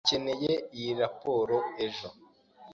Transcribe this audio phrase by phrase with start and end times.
[0.05, 2.07] Dukeneye iyi raporo ejo.